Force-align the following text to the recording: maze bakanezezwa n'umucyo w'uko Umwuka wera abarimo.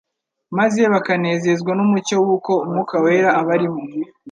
maze 0.57 0.81
bakanezezwa 0.93 1.71
n'umucyo 1.75 2.15
w'uko 2.25 2.51
Umwuka 2.63 2.95
wera 3.03 3.29
abarimo. 3.41 3.81